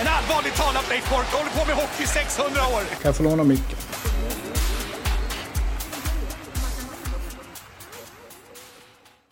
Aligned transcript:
En 0.00 0.06
allvarligt 0.06 0.56
talat 0.56 0.88
Leif 0.90 1.10
Boork 1.10 1.26
håller 1.26 1.50
på 1.58 1.66
med 1.66 1.76
hockey 1.76 2.02
i 2.02 2.06
600 2.06 2.60
år! 2.74 2.82
Kan 2.90 3.08
jag 3.08 3.16
få 3.16 3.22
låna 3.22 3.44
micken? 3.44 3.78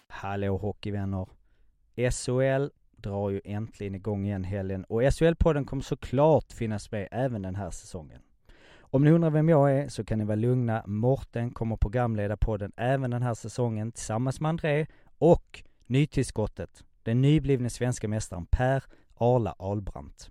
Hallå 0.08 0.56
hockeyvänner! 0.56 1.26
SHL 1.96 2.68
drar 2.96 3.30
ju 3.30 3.40
äntligen 3.44 3.94
igång 3.94 4.26
igen 4.26 4.44
helgen 4.44 4.84
och 4.84 5.02
SHL-podden 5.02 5.64
kommer 5.64 5.82
såklart 5.82 6.52
finnas 6.52 6.90
med 6.90 7.08
även 7.10 7.42
den 7.42 7.54
här 7.54 7.70
säsongen. 7.70 8.20
Om 8.80 9.04
ni 9.04 9.10
undrar 9.10 9.30
vem 9.30 9.48
jag 9.48 9.72
är 9.72 9.88
så 9.88 10.04
kan 10.04 10.18
ni 10.18 10.24
vara 10.24 10.36
lugna. 10.36 10.82
Morten 10.86 11.50
kommer 11.50 11.76
programleda 11.76 12.36
podden 12.36 12.72
även 12.76 13.10
den 13.10 13.22
här 13.22 13.34
säsongen 13.34 13.92
tillsammans 13.92 14.40
med 14.40 14.48
André 14.48 14.86
och 15.18 15.62
nytillskottet, 15.86 16.84
den 17.02 17.20
nyblivne 17.20 17.70
svenska 17.70 18.08
mästaren 18.08 18.46
Per 18.46 18.84
Arla 19.14 19.54
Albrandt. 19.58 20.30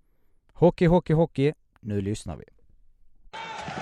Hockey, 0.61 0.87
hockey, 0.87 1.13
hockey. 1.13 1.53
Nu 1.79 2.01
lyssnar 2.01 2.35
vi. 2.37 2.43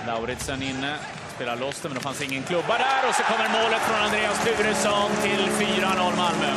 Lauritsen 0.06 0.62
inne, 0.62 0.96
spelar 1.34 1.56
loss 1.56 1.84
men 1.84 1.94
det 1.94 2.00
fanns 2.00 2.22
ingen 2.22 2.42
klubba 2.42 2.78
där. 2.78 3.08
Och 3.08 3.14
så 3.14 3.22
kommer 3.22 3.48
målet 3.48 3.80
från 3.80 4.00
Andreas 4.00 4.44
Turesson 4.44 5.10
till 5.22 5.66
4-0 5.66 6.16
Malmö. 6.16 6.52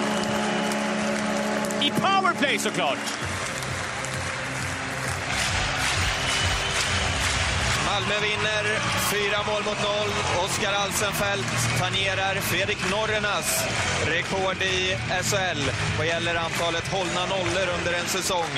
I 1.81 1.89
powerplay 1.91 2.59
såklart! 2.59 3.32
Malmö 7.93 8.19
vinner, 8.19 8.65
fyra 9.11 9.39
mål 9.47 9.63
mot 9.63 9.81
noll. 9.83 10.11
Oskar 10.45 10.73
Alsenfelt 10.73 11.79
tangerar 11.79 12.35
Fredrik 12.35 12.77
Norrenas 12.91 13.63
rekord 14.05 14.61
i 14.61 14.97
SHL 15.23 15.61
vad 15.97 16.07
gäller 16.07 16.35
antalet 16.35 16.87
hållna 16.87 17.25
nollor 17.25 17.67
under 17.77 17.93
en 17.99 18.07
säsong. 18.07 18.53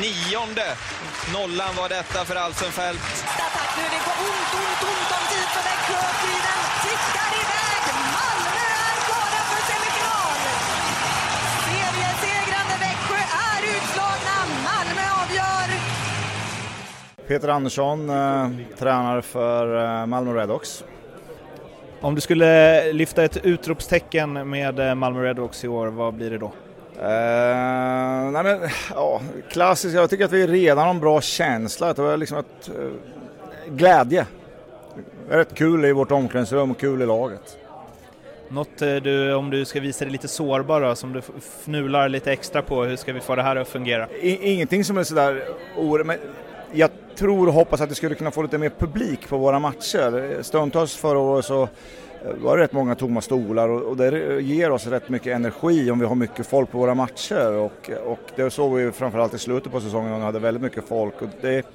Nionde 0.00 0.68
nollan 1.32 1.74
var 1.76 1.88
detta 1.88 2.24
för 2.24 2.36
Alsenfelt. 2.36 3.24
Nu 3.76 3.82
är 3.82 3.90
det 3.94 4.02
på 4.08 4.12
ont, 4.28 4.52
ont, 4.60 4.82
ont 4.90 5.10
om 5.18 5.24
tid 5.32 5.48
för 5.54 5.62
Växjö 5.68 6.61
Peter 17.32 17.48
Andersson, 17.48 18.10
eh, 18.10 18.48
tränare 18.78 19.22
för 19.22 19.84
eh, 19.84 20.06
Malmö 20.06 20.34
Redhawks. 20.34 20.84
Om 22.00 22.14
du 22.14 22.20
skulle 22.20 22.92
lyfta 22.92 23.24
ett 23.24 23.36
utropstecken 23.44 24.50
med 24.50 24.78
eh, 24.78 24.94
Malmö 24.94 25.22
Redhawks 25.22 25.64
i 25.64 25.68
år, 25.68 25.86
vad 25.86 26.14
blir 26.14 26.30
det 26.30 26.38
då? 26.38 26.52
Eh, 27.00 28.30
nej 28.32 28.42
men, 28.42 28.60
ja, 28.94 29.20
klassiskt, 29.50 29.94
jag 29.94 30.10
tycker 30.10 30.24
att 30.24 30.32
vi 30.32 30.46
redan 30.46 30.84
har 30.84 30.90
en 30.90 31.00
bra 31.00 31.20
känsla, 31.20 31.92
det 31.92 32.02
var 32.02 32.16
liksom 32.16 32.38
ett 32.38 32.68
eh, 32.68 33.72
glädje. 33.74 34.26
Rätt 35.28 35.54
kul 35.54 35.84
i 35.84 35.92
vårt 35.92 36.10
omklädningsrum 36.10 36.70
och 36.70 36.80
kul 36.80 37.02
i 37.02 37.06
laget. 37.06 37.58
Något 38.48 38.82
eh, 38.82 38.94
du, 38.94 39.34
om 39.34 39.50
du 39.50 39.64
ska 39.64 39.80
visa 39.80 40.04
dig 40.04 40.12
lite 40.12 40.28
sårbar 40.28 40.80
då, 40.80 40.94
som 40.94 41.12
du 41.12 41.22
fnular 41.40 42.08
lite 42.08 42.32
extra 42.32 42.62
på, 42.62 42.84
hur 42.84 42.96
ska 42.96 43.12
vi 43.12 43.20
få 43.20 43.36
det 43.36 43.42
här 43.42 43.56
att 43.56 43.68
fungera? 43.68 44.08
I, 44.20 44.52
ingenting 44.52 44.84
som 44.84 44.98
är 44.98 45.04
sådär 45.04 45.42
men 46.04 46.18
jag 46.72 46.90
tror 47.16 47.46
och 47.46 47.52
hoppas 47.52 47.80
att 47.80 47.90
vi 47.90 47.94
skulle 47.94 48.14
kunna 48.14 48.30
få 48.30 48.42
lite 48.42 48.58
mer 48.58 48.72
publik 48.78 49.28
på 49.28 49.38
våra 49.38 49.58
matcher. 49.58 50.42
Stundtals 50.42 50.96
förra 50.96 51.18
året 51.18 51.44
så 51.44 51.62
eh, 51.62 51.68
var 52.42 52.56
det 52.56 52.62
rätt 52.62 52.72
många 52.72 52.94
tomma 52.94 53.20
stolar 53.20 53.68
och, 53.68 53.82
och 53.82 53.96
det 53.96 54.40
ger 54.42 54.70
oss 54.70 54.86
rätt 54.86 55.08
mycket 55.08 55.36
energi 55.36 55.90
om 55.90 55.98
vi 55.98 56.06
har 56.06 56.14
mycket 56.14 56.46
folk 56.46 56.70
på 56.70 56.78
våra 56.78 56.94
matcher 56.94 57.52
och, 57.52 57.90
och 58.04 58.30
det 58.36 58.50
såg 58.50 58.74
vi 58.74 58.92
framförallt 58.92 59.34
i 59.34 59.38
slutet 59.38 59.72
på 59.72 59.80
säsongen 59.80 60.10
när 60.10 60.18
vi 60.18 60.24
hade 60.24 60.38
väldigt 60.38 60.62
mycket 60.62 60.84
folk. 60.88 61.22
Och 61.22 61.28
det, 61.40 61.66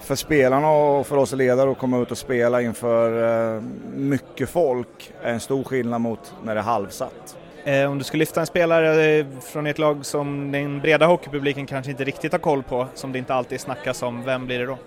för 0.00 0.14
spelarna 0.14 0.70
och 0.70 1.06
för 1.06 1.16
oss 1.16 1.32
ledare 1.32 1.70
att 1.70 1.78
komma 1.78 1.98
ut 1.98 2.10
och 2.10 2.18
spela 2.18 2.62
inför 2.62 3.56
eh, 3.56 3.62
mycket 3.94 4.48
folk 4.48 5.12
är 5.22 5.32
en 5.32 5.40
stor 5.40 5.64
skillnad 5.64 6.00
mot 6.00 6.34
när 6.44 6.54
det 6.54 6.60
är 6.60 6.64
halvsatt. 6.64 7.36
Eh, 7.66 7.90
om 7.90 7.98
du 7.98 8.04
skulle 8.04 8.18
lyfta 8.18 8.40
en 8.40 8.46
spelare 8.46 9.04
eh, 9.04 9.26
från 9.40 9.66
ett 9.66 9.78
lag 9.78 10.06
som 10.06 10.52
den 10.52 10.80
breda 10.80 11.06
hockeypubliken 11.06 11.66
kanske 11.66 11.90
inte 11.90 12.04
riktigt 12.04 12.32
har 12.32 12.38
koll 12.38 12.62
på, 12.62 12.86
som 12.94 13.12
det 13.12 13.18
inte 13.18 13.34
alltid 13.34 13.60
snackas 13.60 14.02
om, 14.02 14.24
vem 14.24 14.46
blir 14.46 14.58
det 14.58 14.66
då? 14.66 14.78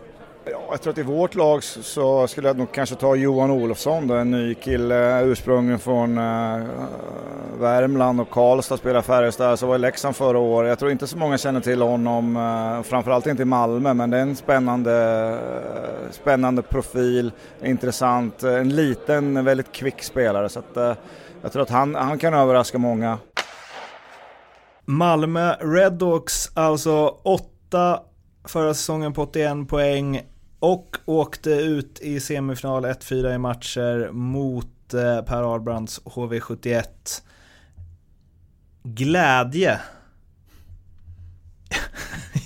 Ja, 0.45 0.61
jag 0.71 0.81
tror 0.81 0.93
att 0.93 0.97
i 0.97 1.03
vårt 1.03 1.35
lag 1.35 1.63
så- 1.63 2.27
skulle 2.27 2.47
jag 2.47 2.57
nog 2.57 2.71
kanske 2.71 2.95
ta 2.95 3.15
Johan 3.15 3.51
Olofsson, 3.51 4.07
då, 4.07 4.13
en 4.15 4.31
ny 4.31 4.53
kille 4.53 5.21
ursprungligen 5.23 5.79
från 5.79 6.17
eh, 6.17 6.55
eh, 6.55 6.61
Värmland 7.59 8.21
och 8.21 8.29
Karlstad, 8.29 8.77
spelar 8.77 9.01
Färjestad, 9.01 9.59
så 9.59 9.67
var 9.67 9.75
i 9.75 9.79
Leksand 9.79 10.15
förra 10.15 10.39
året. 10.39 10.69
Jag 10.69 10.79
tror 10.79 10.91
inte 10.91 11.07
så 11.07 11.17
många 11.17 11.38
känner 11.38 11.59
till 11.59 11.81
honom, 11.81 12.38
uh, 12.38 12.83
framförallt 12.83 13.27
inte 13.27 13.41
i 13.41 13.45
Malmö, 13.45 13.94
men 13.94 14.09
det 14.09 14.17
är 14.17 14.21
en 14.21 14.35
spännande, 14.35 15.38
spännande 16.11 16.61
profil, 16.61 17.31
intressant, 17.63 18.44
en 18.44 18.69
liten, 18.69 19.45
väldigt 19.45 19.71
kvick 19.71 20.03
spelare. 20.03 20.49
Så 20.49 20.59
att, 20.59 20.77
jag 21.41 21.51
tror 21.51 21.63
att 21.63 21.69
han, 21.69 21.95
han 21.95 22.19
kan 22.19 22.33
överraska 22.33 22.77
många. 22.77 23.17
Malmö 24.85 25.53
Redhawks, 25.53 26.51
alltså 26.53 27.07
åtta 27.23 28.01
förra 28.43 28.73
säsongen 28.73 29.13
på 29.13 29.21
81 29.23 29.69
poäng 29.69 30.21
och 30.59 30.97
åkte 31.05 31.49
ut 31.49 31.99
i 31.99 32.19
semifinal 32.19 32.85
1-4 32.85 33.35
i 33.35 33.38
matcher 33.38 34.12
mot 34.12 34.94
eh, 34.94 35.21
Per 35.21 35.56
Arbrandts 35.56 36.01
HV71. 36.06 36.83
Glädje 38.83 39.79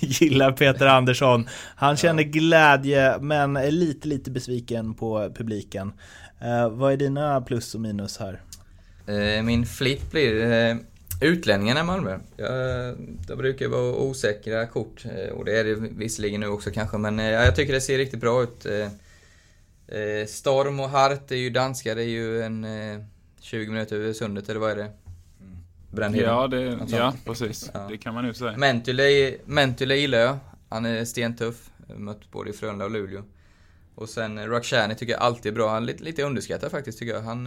gillar 0.00 0.52
Peter 0.52 0.86
Andersson. 0.86 1.48
Han 1.76 1.96
känner 1.96 2.22
glädje 2.22 3.18
men 3.20 3.56
är 3.56 3.70
lite, 3.70 4.08
lite 4.08 4.30
besviken 4.30 4.94
på 4.94 5.32
publiken. 5.34 5.92
Eh, 6.40 6.68
vad 6.68 6.92
är 6.92 6.96
dina 6.96 7.40
plus 7.40 7.74
och 7.74 7.80
minus 7.80 8.18
här? 8.18 8.40
Eh, 9.06 9.42
Min 9.42 9.66
flipp 9.66 10.10
blir 10.10 10.52
eh, 10.52 10.76
utlänningarna 11.20 11.80
i 11.80 11.84
Malmö. 11.84 12.18
Det 13.26 13.36
brukar 13.36 13.68
vara 13.68 13.94
osäkra 13.96 14.66
kort 14.66 15.04
eh, 15.04 15.32
och 15.32 15.44
det 15.44 15.58
är 15.58 15.64
det 15.64 15.74
visserligen 15.74 16.40
nu 16.40 16.46
också 16.46 16.70
kanske 16.70 16.98
men 16.98 17.18
jag 17.18 17.56
tycker 17.56 17.72
det 17.72 17.80
ser 17.80 17.98
riktigt 17.98 18.20
bra 18.20 18.42
ut. 18.42 18.66
Storm 20.28 20.80
och 20.80 20.88
Hart 20.88 21.30
är 21.30 21.36
ju 21.36 21.50
danska, 21.50 21.94
det 21.94 22.02
är 22.02 22.08
ju 22.08 22.42
en 22.42 22.64
eh, 22.64 23.00
20 23.40 23.70
minuter 23.70 23.96
över 23.96 24.12
sundet 24.12 24.48
eller 24.48 24.60
vad 24.60 24.70
är 24.70 24.76
det? 24.76 24.90
Brännheden. 25.90 26.28
Ja, 26.30 26.46
det, 26.48 26.78
sånt. 26.78 26.90
ja 26.90 27.14
precis. 27.24 27.70
Ja. 27.74 27.86
Det 27.90 27.98
kan 27.98 28.14
man 28.14 28.24
ju 28.24 28.34
säga. 28.34 28.56
Mentule 29.46 29.96
gillar 29.96 30.18
jag. 30.18 30.38
Han 30.68 30.86
är 30.86 31.04
stentuff. 31.04 31.70
Mött 31.96 32.30
både 32.30 32.50
i 32.50 32.52
Frölunda 32.52 32.84
och 32.84 32.90
Luleå. 32.90 33.22
Och 33.94 34.08
sen 34.08 34.48
Rakhshani 34.48 34.94
tycker 34.94 35.12
jag 35.12 35.22
alltid 35.22 35.52
är 35.52 35.54
bra. 35.54 35.70
Han 35.70 35.82
är 35.82 35.86
lite, 35.86 36.04
lite 36.04 36.22
underskattad 36.22 36.70
faktiskt 36.70 36.98
tycker 36.98 37.14
jag. 37.14 37.22
Han 37.22 37.46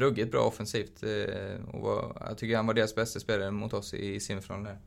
ruggigt 0.00 0.30
bra 0.30 0.40
offensivt. 0.40 1.02
Eh, 1.02 1.74
och 1.74 1.80
var, 1.80 2.16
jag 2.28 2.38
tycker 2.38 2.56
han 2.56 2.66
var 2.66 2.74
deras 2.74 2.94
bästa 2.94 3.20
spelare 3.20 3.50
mot 3.50 3.72
oss 3.72 3.94
i 3.94 4.20
semifinalen 4.20 4.64
där. 4.64 4.78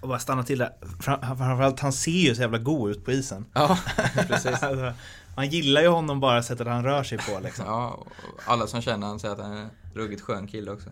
Och 0.00 0.08
bara 0.08 0.18
stanna 0.18 0.42
till 0.42 0.58
där. 0.58 0.72
Framförallt 1.00 1.80
han 1.80 1.92
ser 1.92 2.10
ju 2.10 2.34
så 2.34 2.40
jävla 2.40 2.58
god 2.58 2.90
ut 2.90 3.04
på 3.04 3.12
isen. 3.12 3.46
Ja, 3.52 3.78
precis. 4.28 4.46
alltså, 4.46 4.92
man 5.36 5.48
gillar 5.48 5.82
ju 5.82 5.88
honom 5.88 6.20
bara 6.20 6.42
sättet 6.42 6.66
han 6.66 6.84
rör 6.84 7.02
sig 7.02 7.18
på 7.18 7.40
liksom. 7.40 7.64
Ja, 7.66 8.06
alla 8.44 8.66
som 8.66 8.82
känner 8.82 9.06
han 9.06 9.20
säger 9.20 9.34
att 9.34 9.40
han 9.40 9.52
är 9.52 9.60
en 9.62 9.70
ruggigt 9.94 10.22
skön 10.22 10.46
kille 10.46 10.70
också. 10.70 10.90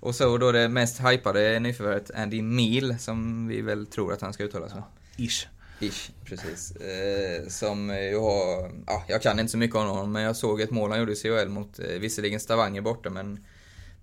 Och 0.00 0.14
så 0.14 0.38
då 0.38 0.52
det 0.52 0.68
mest 0.68 1.00
hypade 1.00 1.60
nyförvärvet 1.60 2.10
Andy 2.14 2.42
Meal 2.42 2.98
som 2.98 3.48
vi 3.48 3.62
väl 3.62 3.86
tror 3.86 4.12
att 4.12 4.20
han 4.20 4.32
ska 4.32 4.44
uttala 4.44 4.68
sig. 4.68 4.82
Ish. 5.16 5.46
Ish, 5.80 6.10
precis. 6.24 6.76
Eh, 6.76 7.48
som 7.48 7.90
ju 7.90 8.18
har, 8.18 8.70
ja, 8.86 9.04
jag 9.08 9.22
kan 9.22 9.40
inte 9.40 9.52
så 9.52 9.58
mycket 9.58 9.76
om 9.76 9.88
honom 9.88 10.12
men 10.12 10.22
jag 10.22 10.36
såg 10.36 10.60
ett 10.60 10.70
mål 10.70 10.90
han 10.90 10.98
gjorde 10.98 11.12
i 11.12 11.16
CHL 11.16 11.48
mot, 11.48 11.78
eh, 11.78 11.86
visserligen 11.86 12.40
Stavanger 12.40 12.80
borta 12.80 13.10
men 13.10 13.44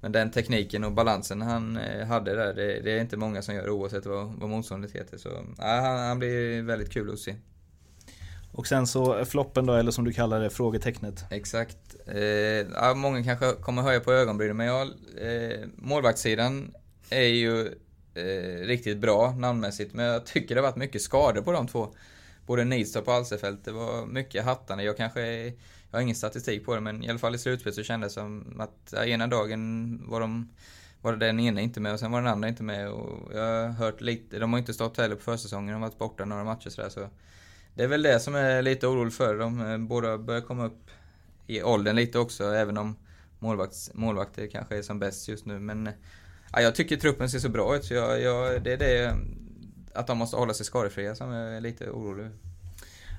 men 0.06 0.12
den 0.12 0.32
tekniken 0.32 0.84
och 0.84 0.92
balansen 0.92 1.42
han 1.42 1.78
eh, 1.78 2.08
hade 2.08 2.36
där, 2.36 2.54
det, 2.54 2.82
det, 2.82 2.92
är 2.92 3.02
inte 3.02 3.18
många 3.18 3.42
som 3.42 3.56
gör 3.56 3.70
oavsett 3.70 4.06
vad, 4.06 4.28
vad 4.28 4.50
motståndet 4.50 4.92
heter. 4.92 5.18
Så 5.18 5.30
ja, 5.58 5.82
han, 5.82 6.00
han 6.00 6.20
blir 6.20 6.62
väldigt 6.62 6.92
kul 6.92 7.14
att 7.14 7.20
se. 7.20 7.36
Och 8.52 8.68
sen 8.68 8.88
så 8.88 9.26
floppen 9.26 9.66
då, 9.66 9.74
eller 9.74 9.92
som 9.92 10.06
du 10.06 10.14
kallar 10.14 10.40
det, 10.40 10.50
frågetecknet. 10.50 11.26
Exakt. 11.32 11.78
Eh, 12.08 12.22
ja, 12.22 12.94
många 12.96 13.24
kanske 13.24 13.52
kommer 13.52 13.82
höja 13.82 14.00
på 14.00 14.14
ögonbrynen, 14.14 14.58
men 14.58 14.68
jag, 14.68 14.88
eh, 15.18 15.68
målvaktssidan 15.76 16.74
är 17.10 17.28
ju 17.28 17.72
eh, 18.16 18.68
riktigt 18.68 18.98
bra 18.98 19.32
namnmässigt, 19.32 19.94
men 19.94 20.06
jag 20.06 20.26
tycker 20.26 20.56
det 20.56 20.62
har 20.62 20.68
varit 20.68 20.76
mycket 20.76 21.02
skador 21.02 21.42
på 21.42 21.52
de 21.52 21.68
två. 21.68 21.96
Både 22.46 22.64
Nihlstorp 22.64 23.08
och 23.08 23.14
Alsefelt, 23.14 23.66
det 23.66 23.72
var 23.72 24.06
mycket 24.06 24.46
hattande. 24.46 24.84
Jag 24.84 24.98
kanske 24.98 25.22
är, 25.22 25.46
jag 25.92 25.98
har 25.98 26.02
ingen 26.02 26.16
statistik 26.16 26.66
på 26.66 26.76
det, 26.76 26.82
men 26.82 27.04
i 27.04 27.10
alla 27.10 27.20
fall 27.20 27.36
i 27.36 27.38
slutspelet 27.38 27.76
så 27.76 27.84
kändes 27.84 28.14
det 28.14 28.22
som 28.22 28.62
att 28.62 28.94
ja, 28.94 29.06
ena 29.06 29.28
dagen 29.28 30.02
var 30.08 30.20
de 30.20 30.50
var 31.06 31.16
det 31.16 31.26
den 31.26 31.40
ena 31.40 31.62
inte 31.62 31.80
med 31.80 31.94
och 31.94 32.00
sen 32.00 32.12
var 32.12 32.22
den 32.22 32.32
andra 32.32 32.48
inte 32.48 32.64
med. 32.64 32.90
Och 32.90 33.34
jag 33.34 33.42
har 33.42 33.68
hört 33.70 34.02
lite, 34.02 34.40
de 34.40 34.54
har 34.54 34.60
inte 34.60 34.74
stått 34.74 34.98
heller 34.98 35.16
på 35.16 35.22
försäsongen, 35.22 35.74
de 35.74 35.82
har 35.82 35.90
varit 35.90 35.98
borta 35.98 36.26
några 36.26 36.44
matcher 36.44 36.70
sådär. 36.70 36.90
Så 36.90 37.10
det 37.74 37.84
är 37.84 37.88
väl 37.88 38.02
det 38.02 38.20
som 38.20 38.36
är 38.36 38.62
lite 38.62 38.88
orolig 38.88 39.14
för. 39.14 39.40
De 39.40 39.72
eh, 39.72 39.78
båda 39.78 40.18
börjar 40.18 40.42
komma 40.42 40.66
upp 40.66 40.92
i 41.48 41.64
åldern 41.64 41.96
lite 41.96 42.20
också, 42.20 42.44
även 42.44 42.78
om 42.78 42.96
målvakts, 43.40 43.92
målvakter 43.94 44.48
kanske 44.48 44.78
är 44.78 44.82
som 44.82 45.00
bäst 45.00 45.28
just 45.28 45.46
nu. 45.46 45.60
Men 45.60 45.90
ja, 46.56 46.62
jag 46.62 46.76
tycker 46.76 46.98
truppen 46.98 47.30
ser 47.30 47.40
så 47.40 47.50
bra 47.50 47.76
ut, 47.76 47.86
så 47.86 47.94
jag, 47.94 48.22
jag, 48.22 48.64
det 48.64 48.74
är 48.74 48.78
det 48.78 49.16
att 49.94 50.08
de 50.08 50.18
måste 50.18 50.38
hålla 50.38 50.54
sig 50.54 50.66
skadefria 50.66 51.16
som 51.16 51.32
jag 51.32 51.56
är 51.56 51.62
lite 51.62 51.90
orolig 51.90 52.30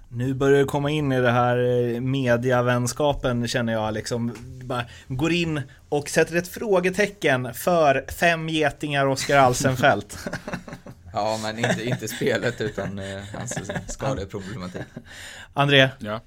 nu 0.08 0.34
börjar 0.34 0.58
det 0.58 0.64
komma 0.64 0.90
in 0.90 1.12
i 1.12 1.20
det 1.20 1.30
här 1.30 1.58
eh, 1.58 2.00
mediavänskapen 2.00 3.48
känner 3.48 3.72
jag 3.72 3.94
liksom. 3.94 4.34
Bara 4.64 4.84
går 5.08 5.32
in 5.32 5.62
och 5.88 6.08
sätter 6.08 6.36
ett 6.36 6.48
frågetecken 6.48 7.54
för 7.54 8.04
fem 8.12 8.48
getingar 8.48 9.06
Oskar 9.06 9.38
Alsenfelt. 9.38 10.18
ja, 11.12 11.38
men 11.42 11.58
inte, 11.58 11.84
inte 11.84 12.08
spelet 12.08 12.60
utan 12.60 12.98
eh, 12.98 13.22
hans 13.34 13.58
skadeproblematik. 13.88 14.82
André? 15.54 15.88
Ja. 15.98 16.20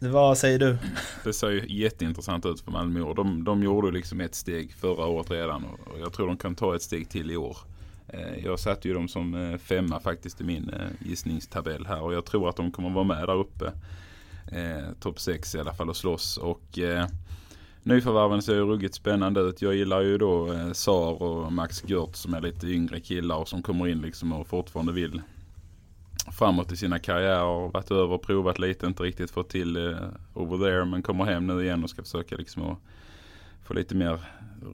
Vad 0.00 0.38
säger 0.38 0.58
du? 0.58 0.76
Det 1.24 1.32
ser 1.32 1.50
ju 1.50 1.66
jätteintressant 1.68 2.46
ut 2.46 2.60
för 2.60 2.70
Malmö. 2.70 3.14
De, 3.14 3.44
de 3.44 3.62
gjorde 3.62 3.90
liksom 3.90 4.20
ett 4.20 4.34
steg 4.34 4.72
förra 4.72 5.06
året 5.06 5.30
redan 5.30 5.64
och 5.64 6.00
jag 6.00 6.12
tror 6.12 6.26
de 6.26 6.36
kan 6.36 6.54
ta 6.54 6.76
ett 6.76 6.82
steg 6.82 7.08
till 7.08 7.30
i 7.30 7.36
år. 7.36 7.56
Eh, 8.08 8.44
jag 8.44 8.58
satte 8.58 8.88
ju 8.88 8.94
dem 8.94 9.08
som 9.08 9.34
eh, 9.34 9.58
femma 9.58 10.00
faktiskt 10.00 10.40
i 10.40 10.44
min 10.44 10.70
eh, 10.70 11.08
gissningstabell 11.08 11.86
här 11.86 12.02
och 12.02 12.14
jag 12.14 12.24
tror 12.24 12.48
att 12.48 12.56
de 12.56 12.72
kommer 12.72 12.90
vara 12.90 13.04
med 13.04 13.28
där 13.28 13.36
uppe. 13.36 13.72
Eh, 14.52 14.92
Topp 15.00 15.20
6 15.20 15.54
i 15.54 15.58
alla 15.58 15.74
fall 15.74 15.88
och 15.88 15.96
slåss. 15.96 16.36
Och, 16.36 16.78
eh, 16.78 17.06
nyförvärven 17.82 18.42
ser 18.42 18.54
ju 18.54 18.64
ruggigt 18.64 18.94
spännande 18.94 19.40
ut. 19.40 19.62
Jag 19.62 19.74
gillar 19.74 20.00
ju 20.00 20.18
då 20.18 20.52
eh, 20.52 20.72
Sar 20.72 21.22
och 21.22 21.52
Max 21.52 21.84
Gert 21.86 22.16
som 22.16 22.34
är 22.34 22.40
lite 22.40 22.66
yngre 22.66 23.00
killar 23.00 23.36
och 23.36 23.48
som 23.48 23.62
kommer 23.62 23.88
in 23.88 24.00
liksom 24.00 24.32
och 24.32 24.46
fortfarande 24.46 24.92
vill 24.92 25.22
framåt 26.32 26.72
i 26.72 26.76
sina 26.76 26.98
karriärer. 26.98 27.72
Varit 27.72 27.90
över 27.90 28.12
och 28.12 28.22
provat 28.22 28.58
lite, 28.58 28.86
inte 28.86 29.02
riktigt 29.02 29.30
fått 29.30 29.48
till 29.48 29.76
eh, 29.76 29.96
over 30.34 30.58
there 30.58 30.84
men 30.84 31.02
kommer 31.02 31.24
hem 31.24 31.46
nu 31.46 31.64
igen 31.64 31.84
och 31.84 31.90
ska 31.90 32.02
försöka 32.02 32.36
liksom 32.36 32.62
att 32.62 32.78
få 33.64 33.74
lite 33.74 33.94
mer 33.94 34.18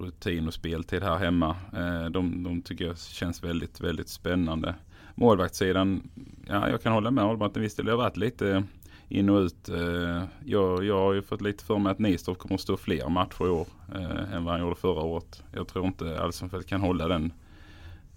rutin 0.00 0.46
och 0.46 0.54
speltid 0.54 1.02
här 1.02 1.16
hemma. 1.16 1.56
Eh, 1.76 2.04
de, 2.04 2.42
de 2.42 2.62
tycker 2.62 2.84
jag 2.84 2.98
känns 2.98 3.44
väldigt, 3.44 3.80
väldigt 3.80 4.08
spännande. 4.08 4.74
Målvaktssidan, 5.14 6.10
ja 6.46 6.68
jag 6.68 6.82
kan 6.82 6.92
hålla 6.92 7.10
med 7.10 7.24
om 7.24 7.42
att 7.42 7.56
visst 7.56 7.76
det 7.76 7.90
har 7.90 7.96
varit 7.96 8.16
lite 8.16 8.64
in 9.08 9.28
och 9.30 9.40
ut. 9.40 9.68
Eh, 9.68 10.24
jag, 10.44 10.84
jag 10.84 10.98
har 10.98 11.12
ju 11.12 11.22
fått 11.22 11.40
lite 11.40 11.64
för 11.64 11.78
mig 11.78 11.92
att 11.92 11.98
Nistorp 11.98 12.38
kommer 12.38 12.54
att 12.54 12.60
stå 12.60 12.76
fler 12.76 13.08
matcher 13.08 13.46
i 13.46 13.48
år 13.48 13.66
eh, 13.94 14.34
än 14.34 14.44
vad 14.44 14.54
han 14.54 14.60
gjorde 14.60 14.76
förra 14.76 15.02
året. 15.02 15.42
Jag 15.52 15.68
tror 15.68 15.86
inte 15.86 16.20
Alsenfelt 16.20 16.66
kan 16.66 16.80
hålla 16.80 17.08
den 17.08 17.32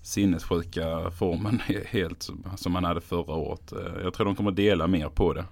sinnessjuka 0.04 1.12
formen 1.20 1.62
helt 1.86 2.30
som 2.56 2.76
han 2.76 2.84
hade 2.84 3.02
förra 3.02 3.34
året. 3.34 3.74
Jag 4.04 4.14
tror 4.14 4.26
de 4.26 4.36
kommer 4.36 4.52
dela 4.52 4.88
mer 4.88 5.10
på 5.10 5.34
det 5.34 5.46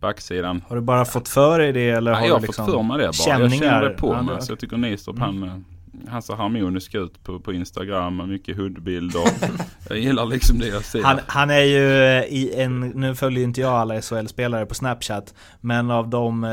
backsidan. 0.00 0.62
Har 0.68 0.76
du 0.76 0.82
bara 0.82 1.04
fått 1.04 1.28
för 1.28 1.58
dig 1.58 1.72
det 1.72 1.90
eller 1.90 2.10
ja, 2.10 2.16
har 2.16 2.26
jag 2.26 2.40
du 2.40 2.46
liksom 2.46 2.66
fått 2.66 2.74
för 2.74 2.82
mig 2.82 2.98
det 2.98 3.04
bara. 3.04 3.12
Känningar? 3.12 3.50
Jag 3.50 3.58
känner 3.58 3.82
det 3.82 3.90
på 3.90 4.14
ja, 4.14 4.22
mig. 4.22 4.42
Så 4.42 4.52
jag 4.52 4.58
tycker 4.58 4.76
Nistorp 4.76 5.16
mm. 5.16 5.42
han, 5.42 5.64
han 6.08 6.22
ser 6.22 6.34
harmonisk 6.34 6.94
ut 6.94 7.24
på, 7.24 7.40
på 7.40 7.52
Instagram. 7.52 8.30
Mycket 8.30 8.56
hudbilder. 8.56 9.22
jag 9.88 9.98
gillar 9.98 10.26
liksom 10.26 10.58
det 10.58 10.66
jag 10.66 10.84
ser. 10.84 11.02
Han, 11.02 11.20
han 11.26 11.50
är 11.50 11.62
ju 11.62 11.84
i 12.26 12.54
en, 12.56 12.80
nu 12.80 13.14
följer 13.14 13.44
inte 13.44 13.60
jag 13.60 13.72
alla 13.72 14.00
SHL-spelare 14.00 14.66
på 14.66 14.74
Snapchat. 14.74 15.34
Men 15.60 15.90
av 15.90 16.08
de 16.08 16.44
eh, 16.44 16.50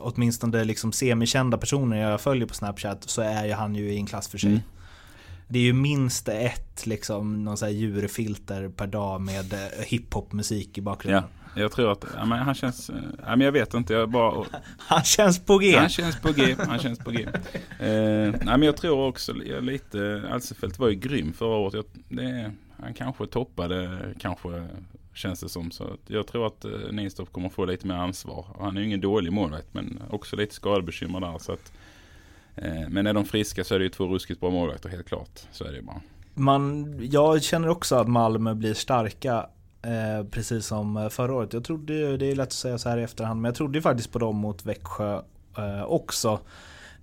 åtminstone 0.00 0.64
liksom 0.64 0.92
semikända 0.92 1.58
personer 1.58 2.10
jag 2.10 2.20
följer 2.20 2.46
på 2.46 2.54
Snapchat 2.54 3.02
så 3.06 3.22
är 3.22 3.46
ju 3.46 3.52
han 3.52 3.74
ju 3.74 3.92
i 3.92 3.96
en 3.96 4.06
klass 4.06 4.28
för 4.28 4.38
sig. 4.38 4.50
Mm. 4.50 4.62
Det 5.54 5.58
är 5.58 5.62
ju 5.62 5.72
minst 5.72 6.28
ett 6.28 6.86
liksom, 6.86 7.44
någon 7.44 7.56
sån 7.56 7.66
här 7.66 7.74
djurfilter 7.74 8.68
per 8.68 8.86
dag 8.86 9.20
med 9.20 9.52
eh, 9.52 9.84
hiphop-musik 9.86 10.78
i 10.78 10.80
bakgrunden. 10.80 11.24
Ja. 11.54 11.60
Jag 11.60 11.72
tror 11.72 11.92
att, 11.92 12.04
ja, 12.16 12.24
men 12.24 12.38
han 12.38 12.54
känns, 12.54 12.90
ja, 13.26 13.36
men 13.36 13.40
jag 13.40 13.52
vet 13.52 13.74
inte, 13.74 13.92
jag 13.94 14.10
bara... 14.10 14.44
Han 14.78 15.02
känns 15.02 15.44
på 15.44 15.58
G! 15.58 15.76
Han 15.76 15.88
känns 15.88 16.20
på 16.20 16.32
G, 16.32 16.56
han 16.58 16.78
känns 16.78 16.98
på 16.98 17.10
G. 17.10 17.26
Eh, 17.78 17.88
nej, 17.88 18.40
men 18.42 18.62
jag 18.62 18.76
tror 18.76 19.06
också 19.08 19.32
lite, 19.60 20.22
Alsefelt 20.32 20.78
var 20.78 20.88
ju 20.88 20.94
grym 20.94 21.32
förra 21.32 21.56
året. 21.56 21.74
Jag, 21.74 21.84
det, 22.08 22.52
han 22.82 22.94
kanske 22.94 23.26
toppade, 23.26 23.98
kanske 24.18 24.68
känns 25.12 25.40
det 25.40 25.48
som. 25.48 25.70
Så 25.70 25.96
jag 26.06 26.26
tror 26.26 26.46
att 26.46 26.64
eh, 26.64 26.70
Nistorp 26.92 27.32
kommer 27.32 27.48
få 27.48 27.64
lite 27.64 27.86
mer 27.86 27.94
ansvar. 27.94 28.46
Han 28.60 28.76
är 28.76 28.80
ju 28.80 28.86
ingen 28.86 29.00
dålig 29.00 29.32
målvakt 29.32 29.68
men 29.72 30.02
också 30.10 30.36
lite 30.36 30.54
skadebekymmer 30.54 31.20
där. 31.20 31.38
Så 31.38 31.52
att, 31.52 31.72
eh, 31.72 31.93
Eh, 32.56 32.88
men 32.88 33.06
är 33.06 33.14
de 33.14 33.24
friska 33.24 33.64
så 33.64 33.74
är 33.74 33.78
det 33.78 33.84
ju 33.84 33.90
två 33.90 34.06
ruskigt 34.06 34.40
bra 34.40 34.50
målvakter 34.50 34.88
helt 34.88 35.08
klart. 35.08 35.40
Så 35.52 35.64
är 35.64 35.68
det 35.68 35.76
ju 35.76 35.82
bara. 35.82 36.00
Man, 36.34 36.96
jag 37.10 37.42
känner 37.42 37.68
också 37.68 37.96
att 37.96 38.08
Malmö 38.08 38.54
blir 38.54 38.74
starka 38.74 39.46
Eh, 39.84 40.24
precis 40.30 40.66
som 40.66 40.96
eh, 40.96 41.08
förra 41.08 41.34
året. 41.34 41.52
Jag 41.52 41.64
trodde, 41.64 42.16
det 42.16 42.26
är 42.26 42.36
lätt 42.36 42.48
att 42.48 42.52
säga 42.52 42.78
så 42.78 42.88
här 42.88 42.98
i 42.98 43.02
efterhand, 43.02 43.40
men 43.40 43.48
jag 43.48 43.54
trodde 43.54 43.82
faktiskt 43.82 44.12
på 44.12 44.18
dem 44.18 44.36
mot 44.36 44.66
Växjö 44.66 45.20
eh, 45.58 45.84
också. 45.84 46.40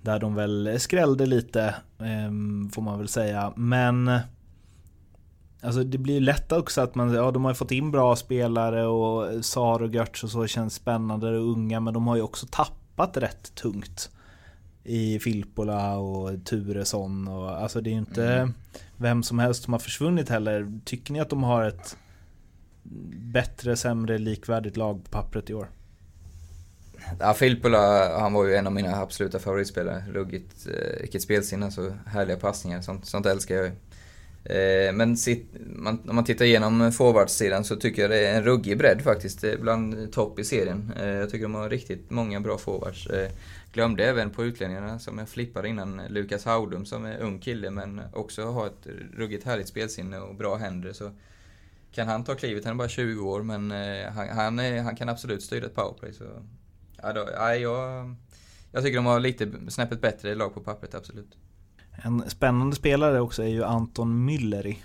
Där 0.02 0.20
de 0.20 0.36
väl 0.36 0.80
skrällde 0.80 1.26
lite, 1.26 1.76
eh, 2.00 2.32
får 2.74 2.82
man 2.82 3.00
väl 3.00 3.08
säga. 3.08 3.54
Men 3.56 4.20
Alltså 5.64 5.84
det 5.84 5.98
blir 5.98 6.22
lätt 6.22 6.52
också 6.52 6.82
att 6.82 6.96
man, 6.96 7.14
ja 7.14 7.32
de 7.32 7.46
har 7.46 7.54
fått 7.54 7.72
in 7.72 7.92
bra 7.92 8.16
spelare 8.16 8.86
och 8.86 9.46
Sar 9.46 9.82
och 9.82 9.96
Götz 9.96 10.24
och 10.24 10.30
så 10.30 10.48
känns 10.48 10.74
spännande 10.74 11.30
och 11.30 11.52
unga 11.52 11.80
men 11.80 11.94
de 11.94 12.08
har 12.08 12.16
ju 12.16 12.22
också 12.22 12.48
tappat 12.52 13.18
rätt 13.18 13.56
tungt. 13.56 14.10
I 14.84 15.20
Filppola 15.20 15.98
och 15.98 16.46
Turesson 16.46 17.28
och 17.28 17.50
alltså 17.50 17.82
det 17.82 17.90
är 17.90 17.92
ju 17.92 17.98
inte 17.98 18.26
mm. 18.26 18.54
vem 18.98 19.24
som 19.24 19.40
helst 19.40 19.64
som 19.64 19.74
har 19.74 19.80
försvunnit 19.80 20.30
heller. 20.30 20.80
Tycker 20.86 21.14
ni 21.14 21.20
att 21.20 21.30
de 21.30 21.44
har 21.44 21.64
ett 21.64 21.98
bättre, 23.34 23.76
sämre, 23.76 24.18
likvärdigt 24.18 24.78
lag 24.78 25.04
på 25.04 25.10
pappret 25.10 25.50
i 25.50 25.54
år? 25.54 25.70
Ja, 27.20 27.34
Filppula, 27.34 28.20
han 28.20 28.34
var 28.34 28.46
ju 28.46 28.56
en 28.56 28.68
av 28.68 28.74
mina 28.74 28.96
absoluta 28.96 29.40
favoritspelare. 29.40 30.04
Ruggigt, 30.12 30.68
eh, 30.68 31.02
vilket 31.02 31.22
spelsinne, 31.22 31.72
så 31.72 31.94
härliga 32.06 32.38
passningar. 32.38 32.82
Sånt, 32.82 33.06
sånt 33.06 33.26
älskar 33.26 33.56
jag 33.56 33.66
ju. 33.66 33.72
Eh, 34.44 34.94
men 34.94 35.18
sitt, 35.18 35.56
man, 35.66 36.10
om 36.10 36.16
man 36.16 36.26
tittar 36.26 36.46
igenom 36.46 36.92
forwardsidan 36.92 37.64
så 37.64 37.76
tycker 37.76 38.02
jag 38.02 38.12
det 38.12 38.28
är 38.28 38.38
en 38.38 38.44
ruggig 38.44 38.78
bredd 38.78 39.02
faktiskt. 39.02 39.46
Bland 39.60 40.14
topp 40.14 40.40
i 40.40 40.44
serien. 40.44 40.94
Eh, 41.00 41.08
jag 41.08 41.30
tycker 41.30 41.44
de 41.44 41.56
har 41.56 41.70
riktigt 41.70 42.10
många 42.10 42.40
bra 42.40 42.58
forwards. 42.58 43.08
Eh, 43.08 43.32
glömde 43.74 44.06
även 44.06 44.30
på 44.30 44.46
utlänningarna 44.46 45.00
som 45.00 45.18
jag 45.18 45.30
flippade 45.30 45.68
innan, 45.68 46.02
Lukas 46.10 46.46
Haudum 46.46 46.86
som 46.86 47.06
är 47.06 47.20
ung 47.20 47.40
kille 47.40 47.72
men 47.72 48.02
också 48.14 48.46
har 48.46 48.68
ett 48.68 48.88
ruggigt 49.14 49.44
härligt 49.44 49.68
spelsinne 49.68 50.20
och 50.20 50.36
bra 50.36 50.56
händer. 50.56 50.94
Så 50.94 51.12
kan 51.92 52.08
han 52.08 52.24
ta 52.24 52.36
klivet, 52.36 52.66
han 52.66 52.74
är 52.74 52.78
bara 52.78 52.90
20 52.90 53.22
år, 53.22 53.42
men 53.44 53.72
han, 54.12 54.30
han, 54.30 54.60
är, 54.60 54.82
han 54.82 54.96
kan 54.96 55.10
absolut 55.10 55.44
styra 55.44 55.66
ett 55.66 55.76
powerplay. 55.76 56.14
Så, 56.14 56.24
ja, 57.02 57.14
då, 57.14 57.30
ja, 57.34 57.56
jag, 57.56 58.16
jag 58.72 58.84
tycker 58.84 58.96
de 58.96 59.06
har 59.06 59.20
lite 59.20 59.52
snäppet 59.70 60.02
bättre 60.02 60.36
lag 60.36 60.54
på 60.54 60.62
pappret, 60.62 60.96
absolut. 60.96 61.38
En 61.96 62.30
spännande 62.30 62.76
spelare 62.76 63.22
också 63.22 63.44
är 63.44 63.48
ju 63.48 63.64
Anton 63.64 64.30
Mülleri. 64.30 64.76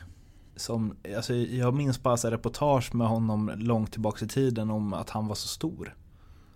som, 0.57 0.97
alltså 1.17 1.35
jag 1.35 1.75
minns 1.75 2.03
bara 2.03 2.17
så 2.17 2.31
reportage 2.31 2.95
med 2.95 3.07
honom 3.09 3.53
långt 3.57 3.93
tillbaka 3.93 4.25
i 4.25 4.29
tiden 4.29 4.71
om 4.71 4.93
att 4.95 5.11
han 5.11 5.27
var 5.27 5.35
så 5.35 5.49
stor. 5.49 5.95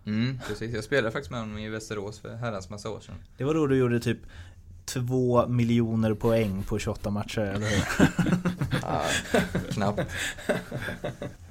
Mm, 0.06 0.38
precis. 0.48 0.74
Jag 0.74 0.84
spelade 0.84 1.12
faktiskt 1.12 1.30
med 1.30 1.40
honom 1.40 1.58
i 1.58 1.68
Västerås 1.68 2.18
för 2.20 2.34
herrans 2.36 2.70
massa 2.70 2.90
år 2.90 3.00
sedan. 3.00 3.14
Det 3.36 3.44
var 3.44 3.54
då 3.54 3.66
du 3.66 3.76
gjorde 3.78 4.00
typ 4.00 4.18
två 4.84 5.46
miljoner 5.46 6.14
poäng 6.14 6.62
på 6.62 6.78
28 6.78 7.10
matcher, 7.10 7.40
eller 7.40 7.66
hur? 7.66 7.84
ja, 8.82 9.02
knappt. 9.70 10.00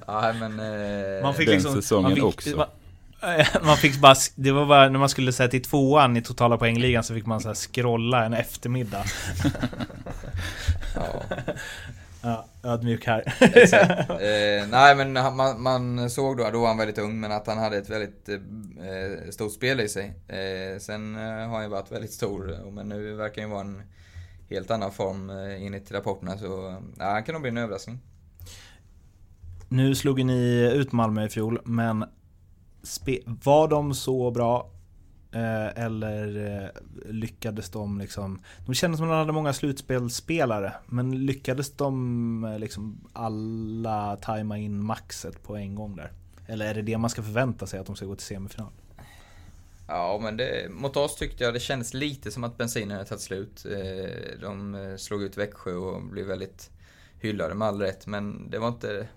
Ja, 0.06 0.32
men... 0.40 0.60
Eh, 0.60 1.22
Man 1.22 1.34
fick 1.34 1.46
Den 1.46 1.54
liksom, 1.54 1.74
säsongen 1.74 2.02
man 2.02 2.14
fick, 2.14 2.24
också. 2.24 2.56
Man, 2.56 2.66
man 3.62 3.76
fick 3.76 4.00
bara, 4.00 4.14
det 4.34 4.52
var 4.52 4.66
bara 4.66 4.88
när 4.88 4.98
man 4.98 5.08
skulle 5.08 5.32
säga 5.32 5.48
till 5.48 5.62
tvåan 5.62 6.16
i 6.16 6.22
totala 6.22 6.58
poängligan 6.58 7.04
så 7.04 7.14
fick 7.14 7.26
man 7.26 7.40
så 7.40 7.48
här 7.48 7.54
scrolla 7.54 8.24
en 8.24 8.34
eftermiddag. 8.34 9.04
ja. 10.94 11.22
ja, 12.22 12.46
ödmjuk 12.62 13.06
här. 13.06 13.34
Exakt. 13.40 14.10
Eh, 14.20 14.68
nej 14.68 14.96
men 14.96 15.12
man, 15.12 15.62
man 15.62 16.10
såg 16.10 16.36
då, 16.36 16.50
då 16.50 16.60
var 16.60 16.68
han 16.68 16.78
väldigt 16.78 16.98
ung, 16.98 17.20
men 17.20 17.32
att 17.32 17.46
han 17.46 17.58
hade 17.58 17.76
ett 17.76 17.90
väldigt 17.90 18.28
eh, 18.28 19.30
stort 19.30 19.52
spel 19.52 19.80
i 19.80 19.88
sig. 19.88 20.14
Eh, 20.28 20.78
sen 20.78 21.14
eh, 21.14 21.20
har 21.22 21.54
han 21.54 21.62
ju 21.62 21.68
varit 21.68 21.92
väldigt 21.92 22.12
stor, 22.12 22.52
eh, 22.52 22.70
men 22.70 22.88
nu 22.88 23.14
verkar 23.14 23.42
han 23.42 23.50
ju 23.50 23.54
vara 23.54 23.64
en 23.64 23.82
helt 24.50 24.70
annan 24.70 24.92
form 24.92 25.30
eh, 25.30 25.66
enligt 25.66 25.92
rapporterna. 25.92 26.38
Så 26.38 26.76
ja, 26.98 27.04
han 27.04 27.24
kan 27.24 27.32
nog 27.32 27.42
bli 27.42 27.50
en 27.50 27.58
överraskning. 27.58 27.98
Nu 29.68 29.94
slog 29.94 30.24
ni 30.24 30.70
ut 30.74 30.92
Malmö 30.92 31.24
i 31.24 31.28
fjol, 31.28 31.60
men 31.64 32.04
var 33.44 33.68
de 33.68 33.94
så 33.94 34.30
bra? 34.30 34.70
Eh, 35.32 35.84
eller 35.84 36.52
eh, 36.62 36.68
lyckades 37.12 37.70
de 37.70 37.98
liksom... 37.98 38.40
De 38.66 38.74
kändes 38.74 38.98
som 38.98 39.06
att 39.06 39.12
de 39.12 39.18
hade 39.18 39.32
många 39.32 39.52
slutspelsspelare, 39.52 40.72
men 40.86 41.26
lyckades 41.26 41.76
de 41.76 42.44
eh, 42.44 42.58
liksom 42.58 43.08
alla 43.12 44.16
tajma 44.16 44.58
in 44.58 44.84
maxet 44.84 45.42
på 45.42 45.56
en 45.56 45.74
gång 45.74 45.96
där? 45.96 46.12
Eller 46.46 46.66
är 46.66 46.74
det 46.74 46.82
det 46.82 46.98
man 46.98 47.10
ska 47.10 47.22
förvänta 47.22 47.66
sig, 47.66 47.80
att 47.80 47.86
de 47.86 47.96
ska 47.96 48.06
gå 48.06 48.14
till 48.14 48.26
semifinal? 48.26 48.72
Ja, 49.86 50.18
men 50.22 50.36
det, 50.36 50.70
mot 50.70 50.96
oss 50.96 51.16
tyckte 51.16 51.44
jag 51.44 51.54
det 51.54 51.60
kändes 51.60 51.94
lite 51.94 52.30
som 52.30 52.44
att 52.44 52.58
bensinen 52.58 52.90
hade 52.90 53.08
tagit 53.08 53.22
slut. 53.22 53.66
Eh, 53.66 54.40
de 54.40 54.74
eh, 54.74 54.96
slog 54.96 55.22
ut 55.22 55.36
Växjö 55.36 55.72
och 55.72 56.02
blev 56.02 56.26
väldigt 56.26 56.70
hyllade 57.20 57.54
med 57.54 57.68
all 57.68 57.80
rätt, 57.80 58.06
men 58.06 58.50
det 58.50 58.58
var 58.58 58.68
inte... 58.68 59.08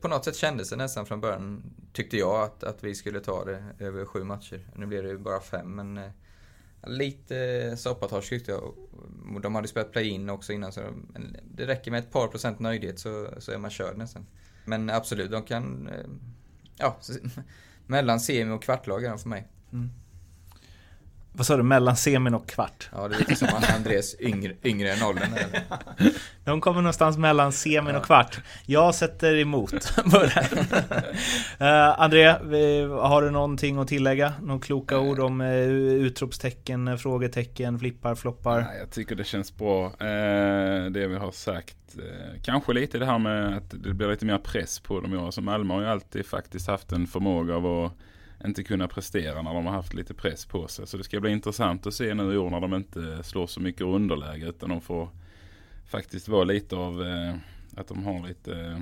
På 0.00 0.08
något 0.08 0.24
sätt 0.24 0.36
kändes 0.36 0.70
det 0.70 0.76
nästan 0.76 1.06
från 1.06 1.20
början, 1.20 1.62
tyckte 1.92 2.16
jag, 2.16 2.42
att, 2.42 2.64
att 2.64 2.84
vi 2.84 2.94
skulle 2.94 3.20
ta 3.20 3.44
det 3.44 3.64
över 3.78 4.04
sju 4.04 4.24
matcher. 4.24 4.68
Nu 4.74 4.86
blev 4.86 5.02
det 5.02 5.08
ju 5.08 5.18
bara 5.18 5.40
fem, 5.40 5.74
men 5.74 5.96
eh, 5.98 6.10
lite 6.86 7.76
soppatorsk 7.76 8.28
tyckte 8.28 8.50
jag. 8.50 8.74
De 9.42 9.54
hade 9.54 9.68
spelat 9.68 9.92
play-in 9.92 10.30
också 10.30 10.52
innan, 10.52 10.72
så 10.72 10.80
de, 10.80 11.06
det 11.44 11.66
räcker 11.66 11.90
med 11.90 12.00
ett 12.00 12.12
par 12.12 12.28
procent 12.28 12.58
nöjdhet 12.58 12.98
så, 12.98 13.28
så 13.38 13.52
är 13.52 13.58
man 13.58 13.70
körd 13.70 13.96
nästan. 13.96 14.26
Men 14.64 14.90
absolut, 14.90 15.30
de 15.30 15.42
kan... 15.42 15.88
eh, 15.88 16.06
Ja, 16.78 16.98
mellan 17.86 18.20
semi 18.20 18.52
och 18.52 18.62
kvartlag 18.62 19.04
är 19.04 19.08
de 19.08 19.18
för 19.18 19.28
mig. 19.28 19.48
Mm. 19.72 19.90
Vad 21.36 21.46
sa 21.46 21.56
du, 21.56 21.62
mellan 21.62 21.96
semin 21.96 22.34
och 22.34 22.48
kvart? 22.48 22.88
Ja, 22.92 23.08
det 23.08 23.14
är 23.14 23.18
lite 23.18 23.36
som 23.36 23.48
Andres 23.76 24.20
yngre, 24.20 24.54
yngre 24.64 24.92
än 24.92 25.02
åldern. 25.02 25.28
De 26.44 26.60
kommer 26.60 26.80
någonstans 26.80 27.18
mellan 27.18 27.52
semin 27.52 27.96
och 27.96 28.04
kvart. 28.04 28.40
Jag 28.66 28.94
sätter 28.94 29.34
emot 29.36 29.94
på 30.10 30.16
uh, 30.16 32.00
André, 32.00 32.26
har 32.90 33.22
du 33.22 33.30
någonting 33.30 33.78
att 33.78 33.88
tillägga? 33.88 34.32
Några 34.42 34.60
kloka 34.60 34.98
ord 34.98 35.20
om 35.20 35.40
uh, 35.40 35.48
utropstecken, 36.06 36.98
frågetecken, 36.98 37.78
flippar, 37.78 38.14
floppar? 38.14 38.60
Nej, 38.60 38.78
jag 38.78 38.90
tycker 38.90 39.14
det 39.14 39.24
känns 39.24 39.56
bra. 39.56 39.84
Eh, 39.86 40.90
det 40.90 41.06
vi 41.06 41.16
har 41.16 41.30
sagt. 41.30 41.76
Kanske 42.42 42.72
lite 42.72 42.98
det 42.98 43.06
här 43.06 43.18
med 43.18 43.56
att 43.56 43.70
det 43.70 43.94
blir 43.94 44.08
lite 44.08 44.26
mer 44.26 44.38
press 44.38 44.80
på 44.80 45.00
dem 45.00 45.14
i 45.14 45.16
år. 45.16 45.30
Så 45.30 45.42
Malmö 45.42 45.74
har 45.74 45.80
ju 45.80 45.88
alltid 45.88 46.26
faktiskt 46.26 46.66
haft 46.66 46.92
en 46.92 47.06
förmåga 47.06 47.54
av 47.54 47.66
att 47.66 47.92
inte 48.44 48.62
kunna 48.62 48.88
prestera 48.88 49.42
när 49.42 49.54
de 49.54 49.66
har 49.66 49.72
haft 49.72 49.94
lite 49.94 50.14
press 50.14 50.46
på 50.46 50.68
sig. 50.68 50.86
Så 50.86 50.96
det 50.96 51.04
ska 51.04 51.20
bli 51.20 51.30
intressant 51.30 51.86
att 51.86 51.94
se 51.94 52.14
nu 52.14 52.34
i 52.34 52.36
år 52.36 52.50
när 52.50 52.60
de 52.60 52.74
inte 52.74 53.22
slår 53.22 53.46
så 53.46 53.60
mycket 53.60 53.82
underläge 53.82 54.48
utan 54.48 54.68
de 54.68 54.80
får 54.80 55.08
faktiskt 55.86 56.28
vara 56.28 56.44
lite 56.44 56.76
av 56.76 57.02
eh, 57.02 57.34
att 57.76 57.88
de 57.88 58.04
har 58.04 58.28
lite 58.28 58.54
eh, 58.60 58.80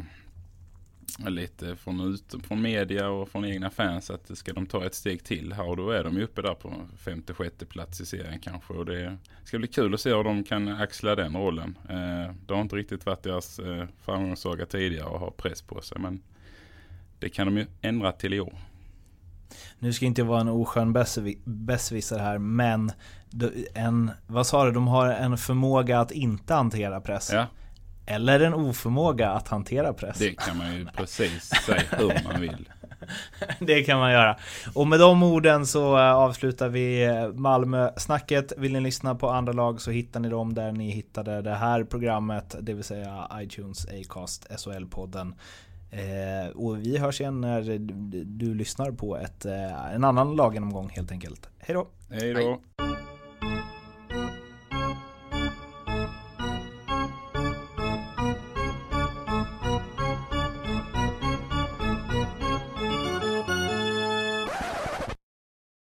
lite 1.31 1.77
från, 1.77 2.01
ut, 2.01 2.35
från 2.47 2.63
media 2.63 3.09
och 3.09 3.29
från 3.29 3.45
egna 3.45 3.71
fans 3.71 4.11
att 4.11 4.39
ska 4.39 4.53
de 4.53 4.67
ta 4.67 4.87
ett 4.87 4.95
steg 4.95 5.25
till 5.25 5.53
här 5.53 5.69
och 5.69 5.77
då 5.77 5.91
är 5.91 6.05
de 6.05 6.17
ju 6.17 6.23
uppe 6.23 6.43
där 6.43 6.55
på 6.55 6.73
femte, 6.97 7.35
sjätte 7.35 7.67
plats 7.67 8.01
i 8.01 8.07
serien 8.07 8.39
kanske 8.41 8.73
och 8.73 8.87
det 8.87 9.19
ska 9.45 9.59
bli 9.59 9.69
kul 9.69 9.95
att 9.95 10.01
se 10.01 10.15
hur 10.15 10.25
de 10.25 10.45
kan 10.45 10.69
axla 10.69 11.15
den 11.15 11.37
rollen. 11.37 11.79
Eh, 11.89 12.35
det 12.47 12.55
har 12.55 12.61
inte 12.61 12.77
riktigt 12.77 13.07
varit 13.07 13.23
deras 13.23 13.59
eh, 13.59 13.87
framgångssaga 14.03 14.67
tidigare 14.67 15.15
att 15.15 15.21
ha 15.21 15.31
press 15.31 15.63
på 15.63 15.81
sig 15.81 15.99
men 16.01 16.23
det 17.19 17.29
kan 17.29 17.47
de 17.47 17.57
ju 17.57 17.67
ändra 17.81 18.13
till 18.13 18.35
i 18.35 18.41
år. 18.41 18.59
Nu 19.79 19.93
ska 19.93 20.07
inte 20.07 20.21
jag 20.21 20.27
vara 20.27 20.41
en 20.41 20.49
oskön 20.49 20.97
besserwi- 20.97 21.39
besserwisser 21.45 22.19
här, 22.19 22.39
men 22.39 22.93
en, 23.75 24.11
vad 24.27 24.47
sa 24.47 24.65
du, 24.65 24.73
de 24.73 24.89
har 24.89 25.09
en 25.09 25.39
förmåga 25.39 26.01
att 26.01 26.11
inte 26.11 26.55
hantera 26.55 27.01
press. 27.01 27.31
Ja. 27.33 27.47
Eller 28.07 28.41
en 28.41 28.55
oförmåga 28.55 29.31
att 29.31 29.49
hantera 29.49 29.93
press. 29.93 30.19
Det 30.19 30.31
kan 30.31 30.57
man 30.59 30.75
ju 30.75 30.87
precis 30.97 31.43
säga 31.67 31.83
hur 31.91 32.29
man 32.33 32.41
vill. 32.41 32.69
Det 33.61 33.83
kan 33.83 33.99
man 33.99 34.13
göra. 34.13 34.37
Och 34.75 34.87
med 34.87 35.01
de 35.01 35.23
orden 35.23 35.67
så 35.67 35.97
eh, 35.99 36.13
avslutar 36.15 36.69
vi 36.69 37.05
eh, 37.05 37.29
Malmö-snacket. 37.29 38.53
Vill 38.57 38.73
ni 38.73 38.81
lyssna 38.81 39.15
på 39.15 39.31
andra 39.31 39.53
lag 39.53 39.81
så 39.81 39.91
hittar 39.91 40.21
ni 40.21 40.29
dem 40.29 40.55
där 40.55 40.73
ni 40.73 40.91
hittade 40.91 41.43
det 41.43 41.55
här 41.55 41.85
programmet, 41.85 42.57
det 42.61 42.75
vill 42.75 42.85
säga 42.85 43.29
iTunes, 43.35 43.87
Acast, 43.87 44.47
SHL-podden. 44.51 45.33
Eh, 45.95 46.51
och 46.55 46.79
vi 46.79 46.99
hörs 46.99 47.21
igen 47.21 47.41
när 47.41 47.63
du, 47.63 48.25
du 48.25 48.55
lyssnar 48.55 48.91
på 48.91 49.17
ett, 49.17 49.45
eh, 49.45 49.95
en 49.95 50.05
annan 50.05 50.37
laggenomgång 50.37 50.89
helt 50.89 51.13
enkelt. 51.13 51.49
Hej 51.59 51.75
då! 51.75 51.87
Hej 52.11 52.35
då! 52.35 52.61